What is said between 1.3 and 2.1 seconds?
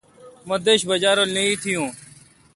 نہ اتھی یوں۔